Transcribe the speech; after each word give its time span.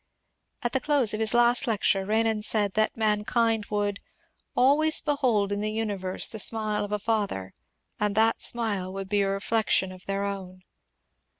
At 0.63 0.71
the 0.71 0.79
close 0.79 1.13
of 1.13 1.19
his 1.19 1.35
last 1.35 1.67
lecture 1.67 2.07
Renan 2.07 2.41
said 2.41 2.73
that 2.73 2.97
mankind 2.97 3.67
would 3.67 3.97
^^ 3.97 4.01
always 4.57 4.99
behold 4.99 5.51
in 5.51 5.61
the 5.61 5.71
universe 5.71 6.27
the 6.27 6.39
smile 6.39 6.83
of 6.83 6.91
a 6.91 6.97
father, 6.97 7.53
and 7.99 8.15
that 8.15 8.41
smile 8.41 8.91
would 8.91 9.09
be 9.09 9.21
a 9.21 9.29
reflection 9.29 9.91
of 9.91 10.07
their 10.07 10.23
own." 10.25 10.63